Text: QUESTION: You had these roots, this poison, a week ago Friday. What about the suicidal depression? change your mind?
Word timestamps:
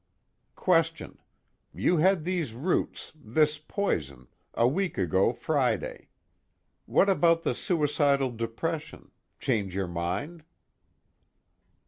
QUESTION: 0.55 1.19
You 1.75 1.97
had 1.97 2.23
these 2.23 2.55
roots, 2.55 3.11
this 3.15 3.59
poison, 3.59 4.29
a 4.55 4.67
week 4.67 4.97
ago 4.97 5.31
Friday. 5.31 6.09
What 6.87 7.07
about 7.07 7.43
the 7.43 7.53
suicidal 7.53 8.31
depression? 8.31 9.11
change 9.37 9.75
your 9.75 9.87
mind? 9.87 10.43